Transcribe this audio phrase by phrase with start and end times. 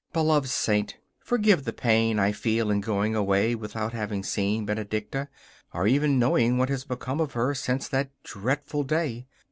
[0.13, 5.29] Beloved Saint, forgive the pain I feel in going away without having seen Benedicta,
[5.75, 9.27] or even knowing what has become of her since that dreadful day.